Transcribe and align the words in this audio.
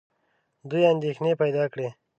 دوی 0.69 0.83
اندېښنې 0.93 1.33
پیدا 1.41 1.63
کړې. 1.73 1.87